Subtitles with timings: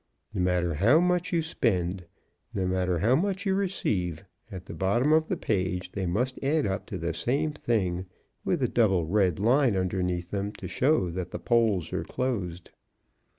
[0.33, 2.05] No matter how much you spend,
[2.55, 6.65] no matter how much you receive, at the bottom of the page they must add
[6.65, 8.07] up to the same thing,
[8.43, 12.71] with a double red line underneath them to show that the polls are closed.